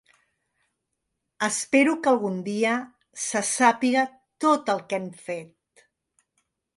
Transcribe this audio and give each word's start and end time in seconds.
Espero 1.47 1.91
que 2.07 2.09
algun 2.11 2.39
dia 2.47 2.71
se 3.25 3.41
sàpiga 3.49 4.05
tot 4.47 4.73
el 4.75 4.81
que 4.91 4.99
han 5.01 5.07
fet. 5.27 5.85